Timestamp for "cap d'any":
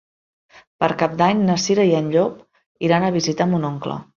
1.01-1.43